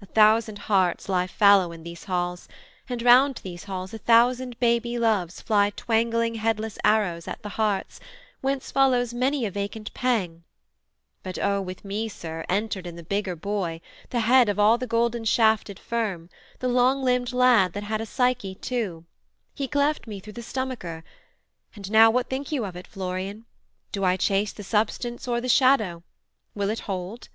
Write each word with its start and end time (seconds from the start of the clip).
A 0.00 0.06
thousand 0.06 0.58
hearts 0.66 1.08
lie 1.08 1.28
fallow 1.28 1.70
in 1.70 1.84
these 1.84 2.02
halls, 2.02 2.48
And 2.88 3.00
round 3.00 3.36
these 3.44 3.62
halls 3.62 3.94
a 3.94 3.98
thousand 3.98 4.58
baby 4.58 4.98
loves 4.98 5.40
Fly 5.40 5.70
twanging 5.70 6.34
headless 6.34 6.80
arrows 6.82 7.28
at 7.28 7.42
the 7.44 7.50
hearts, 7.50 8.00
Whence 8.40 8.72
follows 8.72 9.14
many 9.14 9.46
a 9.46 9.52
vacant 9.52 9.94
pang; 9.94 10.42
but 11.22 11.38
O 11.38 11.60
With 11.62 11.84
me, 11.84 12.08
Sir, 12.08 12.44
entered 12.48 12.88
in 12.88 12.96
the 12.96 13.04
bigger 13.04 13.36
boy, 13.36 13.80
The 14.10 14.18
Head 14.18 14.48
of 14.48 14.58
all 14.58 14.78
the 14.78 14.86
golden 14.88 15.24
shafted 15.24 15.78
firm, 15.78 16.28
The 16.58 16.66
long 16.66 17.04
limbed 17.04 17.32
lad 17.32 17.72
that 17.74 17.84
had 17.84 18.00
a 18.00 18.04
Psyche 18.06 18.56
too; 18.56 19.04
He 19.54 19.68
cleft 19.68 20.08
me 20.08 20.18
through 20.18 20.32
the 20.32 20.42
stomacher; 20.42 21.04
and 21.76 21.88
now 21.88 22.10
What 22.10 22.28
think 22.28 22.50
you 22.50 22.64
of 22.64 22.74
it, 22.74 22.88
Florian? 22.88 23.44
do 23.92 24.02
I 24.02 24.16
chase 24.16 24.50
The 24.52 24.64
substance 24.64 25.28
or 25.28 25.40
the 25.40 25.48
shadow? 25.48 26.02
will 26.52 26.68
it 26.68 26.80
hold? 26.80 27.28